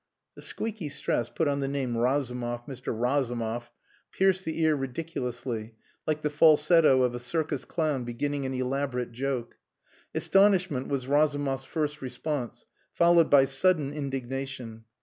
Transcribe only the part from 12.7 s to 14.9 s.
followed by sudden indignation.